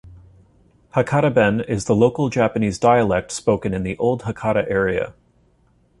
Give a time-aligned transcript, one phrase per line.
[0.95, 5.13] Hakata-ben is the local Japanese dialect spoken in the Old Hakata Area.